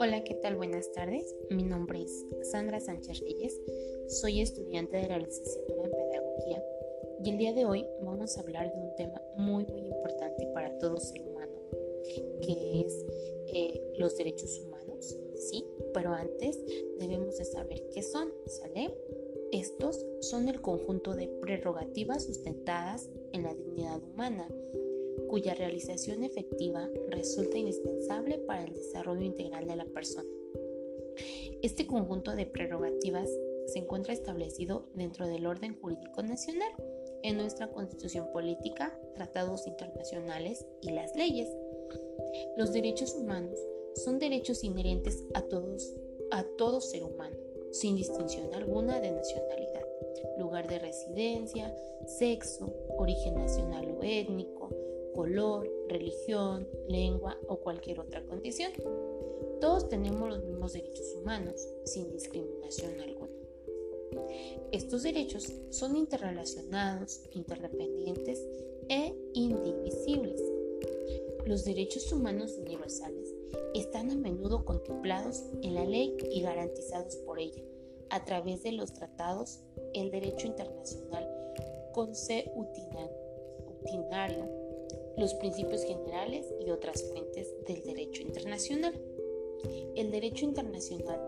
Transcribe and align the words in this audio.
Hola, 0.00 0.24
¿qué 0.24 0.34
tal? 0.40 0.56
Buenas 0.56 0.90
tardes. 0.92 1.36
Mi 1.50 1.62
nombre 1.62 2.02
es 2.02 2.24
Sandra 2.50 2.80
Sánchez 2.80 3.20
Reyes. 3.20 3.60
Soy 4.06 4.40
estudiante 4.40 4.96
de 4.96 5.08
la 5.08 5.18
licenciatura 5.18 5.84
en 5.84 5.90
Pedagogía 5.90 6.64
y 7.22 7.30
el 7.30 7.36
día 7.36 7.52
de 7.52 7.66
hoy 7.66 7.86
vamos 8.00 8.38
a 8.38 8.40
hablar 8.40 8.72
de 8.72 8.80
un 8.80 8.96
tema 8.96 9.20
muy, 9.36 9.66
muy 9.66 9.88
importante 9.88 10.46
para 10.54 10.78
todo 10.78 10.96
ser 10.96 11.20
humano, 11.20 11.52
que 12.40 12.86
es 12.86 13.04
eh, 13.48 13.92
los 13.98 14.16
derechos 14.16 14.58
humanos, 14.60 15.18
¿sí? 15.34 15.66
Pero 15.92 16.14
antes 16.14 16.58
debemos 16.98 17.36
de 17.36 17.44
saber 17.44 17.82
qué 17.92 18.02
son, 18.02 18.32
¿sale? 18.46 18.94
Estos 19.52 20.04
son 20.20 20.46
el 20.50 20.60
conjunto 20.60 21.14
de 21.14 21.26
prerrogativas 21.40 22.26
sustentadas 22.26 23.08
en 23.32 23.44
la 23.44 23.54
dignidad 23.54 24.02
humana, 24.02 24.46
cuya 25.26 25.54
realización 25.54 26.22
efectiva 26.22 26.86
resulta 27.08 27.56
indispensable 27.56 28.38
para 28.40 28.64
el 28.64 28.74
desarrollo 28.74 29.22
integral 29.22 29.66
de 29.66 29.76
la 29.76 29.86
persona. 29.86 30.28
Este 31.62 31.86
conjunto 31.86 32.36
de 32.36 32.44
prerrogativas 32.44 33.30
se 33.66 33.78
encuentra 33.78 34.12
establecido 34.12 34.90
dentro 34.94 35.26
del 35.26 35.46
orden 35.46 35.80
jurídico 35.80 36.22
nacional, 36.22 36.70
en 37.22 37.38
nuestra 37.38 37.72
constitución 37.72 38.30
política, 38.32 39.00
tratados 39.14 39.66
internacionales 39.66 40.66
y 40.82 40.90
las 40.90 41.16
leyes. 41.16 41.48
Los 42.58 42.74
derechos 42.74 43.14
humanos 43.14 43.58
son 43.94 44.18
derechos 44.18 44.62
inherentes 44.62 45.24
a 45.32 45.40
todos 45.40 45.90
a 46.30 46.44
todo 46.58 46.82
ser 46.82 47.04
humano 47.04 47.47
sin 47.70 47.96
distinción 47.96 48.52
alguna 48.54 49.00
de 49.00 49.10
nacionalidad, 49.10 49.86
lugar 50.38 50.68
de 50.68 50.78
residencia, 50.78 51.74
sexo, 52.06 52.72
origen 52.96 53.34
nacional 53.34 53.96
o 53.98 54.02
étnico, 54.02 54.70
color, 55.14 55.68
religión, 55.88 56.68
lengua 56.88 57.38
o 57.48 57.58
cualquier 57.58 58.00
otra 58.00 58.24
condición. 58.24 58.72
Todos 59.60 59.88
tenemos 59.88 60.28
los 60.28 60.44
mismos 60.44 60.72
derechos 60.72 61.14
humanos, 61.16 61.68
sin 61.84 62.10
discriminación 62.12 63.00
alguna. 63.00 63.32
Estos 64.70 65.02
derechos 65.02 65.52
son 65.70 65.96
interrelacionados, 65.96 67.22
interdependientes 67.32 68.46
e 68.88 69.14
indivisibles. 69.34 70.40
Los 71.44 71.64
derechos 71.64 72.12
humanos 72.12 72.56
universales 72.58 73.27
están 73.74 74.10
a 74.10 74.16
menudo 74.16 74.64
contemplados 74.64 75.44
en 75.62 75.74
la 75.74 75.84
ley 75.84 76.16
y 76.30 76.42
garantizados 76.42 77.16
por 77.16 77.38
ella 77.38 77.62
a 78.10 78.24
través 78.24 78.62
de 78.62 78.72
los 78.72 78.92
tratados, 78.92 79.60
el 79.94 80.10
derecho 80.10 80.46
internacional 80.46 81.28
con 81.92 82.14
C 82.14 82.50
utinario, 82.54 83.08
los 85.16 85.34
principios 85.34 85.82
generales 85.82 86.46
y 86.60 86.70
otras 86.70 87.02
fuentes 87.02 87.52
del 87.66 87.82
derecho 87.82 88.22
internacional. 88.22 88.94
El 89.96 90.10
derecho 90.12 90.44
internacional 90.44 91.20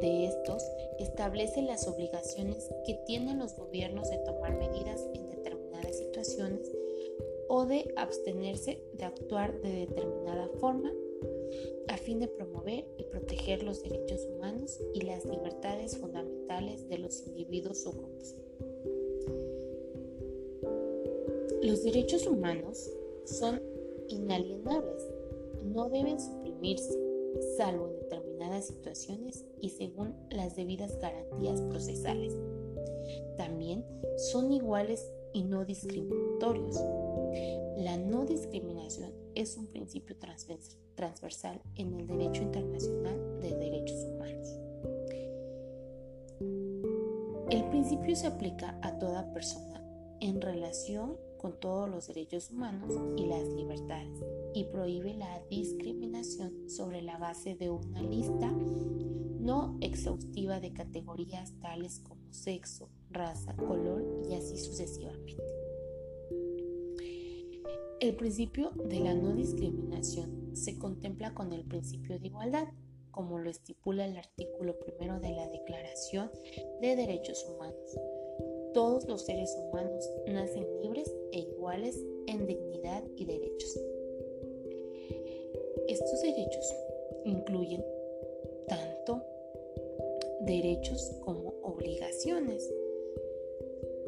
de 0.00 0.26
estos 0.26 0.62
establece 0.98 1.62
las 1.62 1.88
obligaciones 1.88 2.68
que 2.84 2.94
tienen 3.06 3.38
los 3.38 3.56
gobiernos 3.56 4.10
de 4.10 4.18
tomar 4.18 4.54
medidas 4.58 5.00
en 5.14 5.30
determinadas 5.30 5.96
situaciones 5.96 6.70
o 7.48 7.64
de 7.64 7.92
abstenerse 7.96 8.82
de 8.92 9.04
actuar 9.04 9.58
de 9.62 9.86
determinada 9.86 10.48
forma 10.60 10.92
a 11.88 11.96
fin 11.96 12.20
de 12.20 12.28
promover 12.28 12.86
y 12.98 13.04
proteger 13.04 13.62
los 13.62 13.82
derechos 13.82 14.26
humanos 14.26 14.80
y 14.94 15.02
las 15.02 15.24
libertades 15.24 15.96
fundamentales 15.96 16.88
de 16.88 16.98
los 16.98 17.26
individuos 17.26 17.86
o 17.86 17.92
grupos. 17.92 18.36
Los 21.62 21.84
derechos 21.84 22.26
humanos 22.26 22.90
son 23.24 23.62
inalienables, 24.08 25.06
no 25.64 25.88
deben 25.88 26.20
suprimirse, 26.20 26.98
salvo 27.56 27.88
en 27.88 27.96
determinadas 28.00 28.66
situaciones 28.66 29.44
y 29.60 29.70
según 29.70 30.14
las 30.30 30.56
debidas 30.56 30.98
garantías 30.98 31.60
procesales. 31.62 32.36
También 33.36 33.84
son 34.16 34.52
iguales 34.52 35.12
y 35.32 35.44
no 35.44 35.64
discriminatorios. 35.64 36.76
La 37.78 37.96
no 37.96 38.24
discriminación 38.24 39.21
es 39.34 39.56
un 39.56 39.66
principio 39.66 40.16
transversal 40.94 41.60
en 41.76 42.00
el 42.00 42.06
derecho 42.06 42.42
internacional 42.42 43.40
de 43.40 43.54
derechos 43.56 44.04
humanos. 44.04 44.48
El 47.50 47.68
principio 47.68 48.16
se 48.16 48.26
aplica 48.26 48.78
a 48.82 48.98
toda 48.98 49.32
persona 49.32 49.84
en 50.20 50.40
relación 50.40 51.16
con 51.38 51.58
todos 51.58 51.90
los 51.90 52.06
derechos 52.06 52.50
humanos 52.50 52.94
y 53.16 53.26
las 53.26 53.48
libertades 53.48 54.20
y 54.54 54.64
prohíbe 54.64 55.14
la 55.14 55.42
discriminación 55.50 56.70
sobre 56.70 57.02
la 57.02 57.18
base 57.18 57.56
de 57.56 57.68
una 57.68 58.00
lista 58.00 58.50
no 59.40 59.76
exhaustiva 59.80 60.60
de 60.60 60.72
categorías 60.72 61.52
tales 61.60 61.98
como 61.98 62.32
sexo, 62.32 62.88
raza, 63.10 63.56
color 63.56 64.22
y 64.30 64.34
así 64.34 64.56
sucesivamente. 64.56 65.61
El 68.02 68.16
principio 68.16 68.72
de 68.74 68.98
la 68.98 69.14
no 69.14 69.32
discriminación 69.32 70.56
se 70.56 70.76
contempla 70.76 71.34
con 71.34 71.52
el 71.52 71.64
principio 71.64 72.18
de 72.18 72.26
igualdad, 72.26 72.66
como 73.12 73.38
lo 73.38 73.48
estipula 73.48 74.04
el 74.04 74.16
artículo 74.16 74.76
primero 74.80 75.20
de 75.20 75.30
la 75.30 75.48
Declaración 75.48 76.28
de 76.80 76.96
Derechos 76.96 77.46
Humanos. 77.48 77.96
Todos 78.74 79.06
los 79.06 79.22
seres 79.22 79.56
humanos 79.56 80.04
nacen 80.26 80.66
libres 80.82 81.14
e 81.30 81.42
iguales 81.42 81.96
en 82.26 82.44
dignidad 82.44 83.04
y 83.14 83.24
derechos. 83.24 83.78
Estos 85.86 86.22
derechos 86.22 86.74
incluyen 87.24 87.84
tanto 88.66 89.22
derechos 90.40 91.08
como 91.24 91.54
obligaciones. 91.62 92.68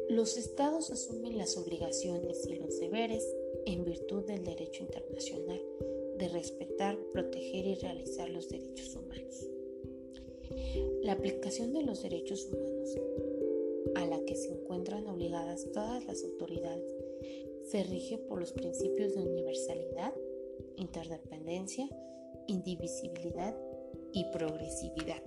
Los 0.09 0.35
estados 0.35 0.91
asumen 0.91 1.37
las 1.37 1.55
obligaciones 1.55 2.45
y 2.45 2.55
los 2.55 2.77
deberes 2.77 3.25
en 3.65 3.83
virtud 3.83 4.25
del 4.25 4.43
derecho 4.43 4.83
internacional 4.83 5.61
de 6.17 6.29
respetar, 6.29 6.97
proteger 7.11 7.65
y 7.65 7.75
realizar 7.75 8.29
los 8.29 8.49
derechos 8.49 8.95
humanos. 8.95 9.47
La 11.03 11.13
aplicación 11.13 11.73
de 11.73 11.83
los 11.83 12.01
derechos 12.01 12.45
humanos 12.45 12.97
a 13.95 14.05
la 14.05 14.23
que 14.25 14.35
se 14.35 14.49
encuentran 14.49 15.07
obligadas 15.07 15.67
todas 15.73 16.05
las 16.05 16.23
autoridades 16.23 16.93
se 17.63 17.83
rige 17.83 18.17
por 18.17 18.39
los 18.39 18.53
principios 18.53 19.15
de 19.15 19.21
universalidad, 19.21 20.13
interdependencia, 20.77 21.87
indivisibilidad 22.47 23.55
y 24.13 24.25
progresividad. 24.31 25.23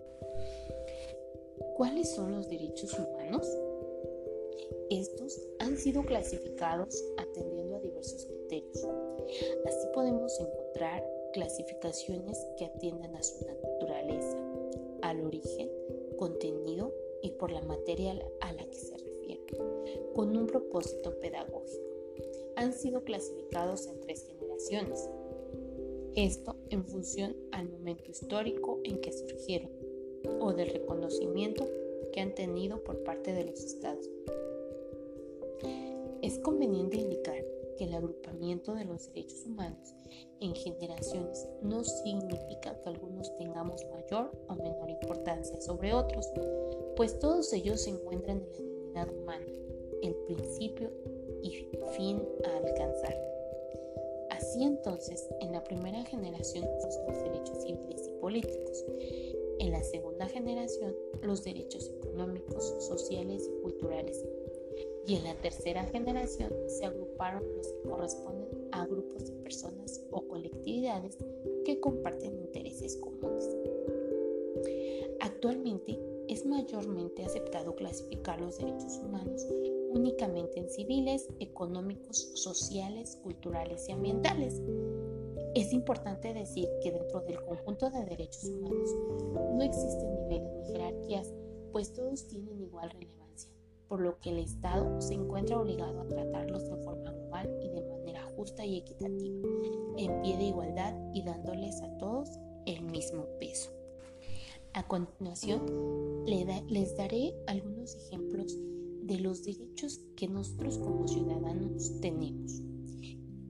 ¿Cuáles 1.76 2.10
son 2.15 2.32
los 2.32 2.49
derechos 2.49 2.97
humanos? 2.99 3.47
Estos 4.90 5.38
han 5.58 5.76
sido 5.76 6.02
clasificados 6.02 7.04
atendiendo 7.18 7.76
a 7.76 7.80
diversos 7.80 8.24
criterios. 8.24 8.86
Así 9.66 9.86
podemos 9.92 10.38
encontrar 10.40 11.04
clasificaciones 11.32 12.38
que 12.56 12.64
atienden 12.64 13.14
a 13.14 13.22
su 13.22 13.44
naturaleza, 13.44 14.38
al 15.02 15.24
origen, 15.24 15.70
contenido 16.16 16.94
y 17.22 17.32
por 17.32 17.50
la 17.50 17.60
materia 17.62 18.18
a 18.40 18.52
la 18.52 18.64
que 18.64 18.78
se 18.78 18.96
refiere, 18.96 19.44
con 20.14 20.36
un 20.36 20.46
propósito 20.46 21.18
pedagógico. 21.20 21.84
Han 22.56 22.72
sido 22.72 23.04
clasificados 23.04 23.86
en 23.86 24.00
tres 24.00 24.24
generaciones. 24.24 25.08
Esto 26.14 26.56
en 26.70 26.84
función 26.84 27.36
al 27.52 27.68
momento 27.68 28.10
histórico 28.10 28.80
en 28.84 29.00
que 29.00 29.12
surgieron 29.12 29.70
o 30.40 30.52
del 30.52 30.70
reconocimiento 30.70 31.68
que 32.12 32.20
han 32.20 32.34
tenido 32.34 32.82
por 32.82 33.04
parte 33.04 33.32
de 33.32 33.44
los 33.44 33.62
estados 33.62 34.08
es 36.22 36.38
conveniente 36.38 36.96
indicar 36.96 37.44
que 37.76 37.84
el 37.84 37.94
agrupamiento 37.94 38.74
de 38.74 38.84
los 38.84 39.06
derechos 39.12 39.46
humanos 39.46 39.94
en 40.40 40.55
generaciones 40.55 41.49
no 41.62 41.84
significa 41.84 42.78
que 42.81 42.88
algunos 42.88 43.34
tengamos 43.37 43.87
mayor 43.90 44.32
o 44.49 44.55
menor 44.55 44.90
importancia 44.90 45.60
sobre 45.60 45.94
otros, 45.94 46.28
pues 46.96 47.19
todos 47.19 47.52
ellos 47.52 47.81
se 47.82 47.90
encuentran 47.90 48.38
en 48.38 48.52
la 48.52 48.58
dignidad 48.58 49.14
humana, 49.14 49.46
el 50.02 50.14
principio 50.26 50.90
y 51.43 51.69
fin 51.96 52.20
a 52.44 52.56
alcanzar. 52.56 53.16
Así 54.31 54.64
entonces, 54.64 55.28
en 55.40 55.52
la 55.52 55.62
primera 55.64 56.05
generación 56.05 56.64
los 57.06 57.22
derechos 57.22 57.62
civiles 57.62 58.08
y 58.08 58.20
políticos, 58.20 58.84
en 59.60 59.72
la 59.72 59.82
segunda 59.82 60.26
generación 60.26 60.94
los 61.22 61.44
derechos 61.44 61.88
económicos, 61.88 62.64
sociales 62.81 63.49
y 63.49 63.62
culturales 63.62 64.25
y 65.08 65.16
en 65.16 65.25
la 65.25 65.34
tercera 65.37 65.84
generación 65.84 66.52
se 66.66 66.84
agruparon 66.84 67.43
los 67.56 67.66
que 67.66 67.88
corresponden 67.88 68.69
a 68.72 68.87
grupos 68.87 69.25
de 69.25 69.32
personas 69.43 70.02
o 70.10 70.20
colectividades 70.28 71.16
que 71.64 71.81
comparten 71.81 72.38
intereses 72.38 72.94
comunes. 72.96 73.49
Actualmente 75.20 75.99
es 76.28 76.44
mayormente 76.44 77.25
aceptado 77.25 77.75
clasificar 77.75 78.38
los 78.38 78.58
derechos 78.58 78.99
humanos 78.99 79.46
únicamente 79.90 80.60
en 80.60 80.69
civiles, 80.69 81.26
económicos, 81.40 82.31
sociales, 82.34 83.19
culturales 83.22 83.88
y 83.88 83.93
ambientales. 83.93 84.60
Es 85.55 85.72
importante 85.72 86.34
decir 86.34 86.69
que 86.82 86.93
dentro 86.93 87.20
del 87.22 87.43
conjunto 87.43 87.88
de 87.90 88.05
derechos 88.05 88.44
humanos 88.44 88.90
no 89.55 89.62
existen 89.62 90.14
niveles 90.14 90.52
ni 90.52 90.72
jerarquías, 90.72 91.32
pues 91.72 91.94
todos 91.94 92.28
tienen 92.28 92.60
igual 92.60 92.90
relevancia, 92.90 93.27
por 93.88 94.00
lo 94.00 94.19
que 94.20 94.31
el 94.31 94.38
Estado 94.38 95.00
se 95.00 95.14
encuentra 95.14 95.58
obligado 95.58 96.02
a 96.02 96.08
tratarlos 96.08 96.69
de 96.69 96.76
forma 96.85 97.11
global 97.11 97.50
y 97.62 97.69
de 97.69 97.88
manera 97.88 98.23
justa 98.37 98.64
y 98.64 98.79
equitativa, 98.79 99.49
en 99.96 100.23
pie 100.23 100.37
de 100.37 100.44
igualdad 100.44 100.94
y 101.14 101.23
dándoles 101.23 101.81
a 101.82 101.96
todos 101.99 102.31
el 102.67 102.82
mismo 102.82 103.26
peso. 103.40 103.70
A 104.75 104.87
continuación, 104.87 106.25
les 106.26 106.96
daré 106.96 107.35
algunos 107.46 107.94
ejemplos 107.96 108.56
de 109.02 109.19
los 109.19 109.43
derechos 109.43 110.00
que 110.17 110.29
nosotros 110.29 110.79
como 110.79 111.08
ciudadanos 111.08 111.99
tenemos. 112.00 112.61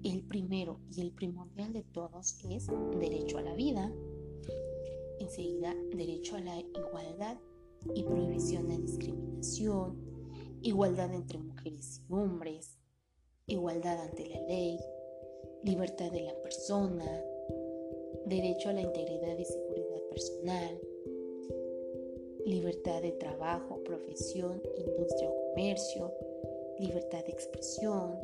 El 0.05 0.23
primero 0.23 0.79
y 0.95 1.01
el 1.01 1.11
primordial 1.11 1.73
de 1.73 1.83
todos 1.83 2.39
es 2.49 2.69
derecho 3.01 3.39
a 3.39 3.43
la 3.43 3.55
vida. 3.55 3.93
Enseguida, 5.19 5.75
derecho 5.93 6.37
a 6.37 6.41
la 6.41 6.61
igualdad 6.61 7.37
y 7.95 8.05
prohibición 8.05 8.69
de 8.69 8.79
discriminación, 8.79 10.08
igualdad 10.63 11.13
entre 11.15 11.39
mujeres 11.39 12.01
y 12.09 12.13
hombres, 12.13 12.79
igualdad 13.47 14.01
ante 14.01 14.27
la 14.27 14.41
ley, 14.43 14.79
libertad 15.63 16.11
de 16.11 16.23
la 16.23 16.35
persona, 16.43 17.25
derecho 18.27 18.69
a 18.69 18.73
la 18.73 18.83
integridad 18.83 19.39
y 19.39 19.45
seguridad 19.45 20.03
personal, 20.11 20.81
libertad 22.45 23.03
de 23.03 23.13
trabajo, 23.13 23.83
profesión, 23.85 24.63
industria 24.77 25.31
o 25.31 25.51
comercio, 25.51 26.13
libertad 26.79 27.25
de 27.25 27.33
expresión, 27.33 28.19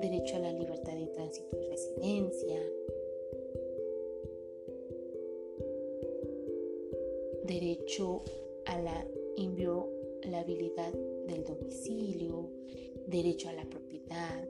derecho 0.00 0.36
a 0.36 0.40
la 0.40 0.52
libertad 0.52 0.94
de 0.94 1.06
tránsito 1.06 1.56
y 1.58 1.66
residencia, 1.66 2.60
derecho 7.44 8.22
a 8.66 8.80
la 8.80 9.06
inviolabilidad 9.36 9.99
del 10.22 11.44
domicilio, 11.44 12.50
derecho 13.06 13.48
a 13.48 13.52
la 13.52 13.64
propiedad, 13.64 14.48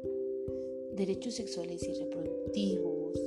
derechos 0.92 1.34
sexuales 1.34 1.82
y 1.82 1.92
reproductivos, 1.94 3.18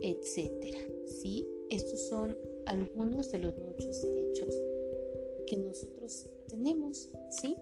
etc. 0.00 0.76
¿Sí? 1.06 1.46
Estos 1.70 2.00
son 2.00 2.36
algunos 2.66 3.30
de 3.32 3.38
los 3.38 3.56
muchos 3.58 4.02
derechos 4.02 4.54
que 5.46 5.56
nosotros 5.56 6.26
tenemos, 6.48 7.08
¿sí? 7.30 7.56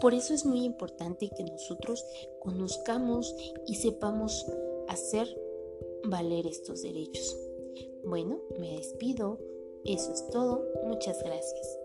Por 0.00 0.14
eso 0.14 0.34
es 0.34 0.44
muy 0.44 0.64
importante 0.64 1.30
que 1.34 1.44
nosotros 1.44 2.04
conozcamos 2.40 3.34
y 3.66 3.76
sepamos 3.76 4.46
hacer 4.88 5.28
valer 6.04 6.46
estos 6.46 6.82
derechos. 6.82 7.36
Bueno, 8.04 8.40
me 8.58 8.76
despido. 8.76 9.38
Eso 9.84 10.12
es 10.12 10.26
todo. 10.28 10.62
Muchas 10.86 11.22
gracias. 11.22 11.78